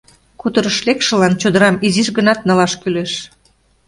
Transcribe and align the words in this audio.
Куторыш 0.39 0.77
лекшылан 0.87 1.33
чодырам 1.41 1.75
изиш 1.87 2.09
гынат 2.17 2.39
налаш 2.47 2.73
кӱлеш. 2.81 3.13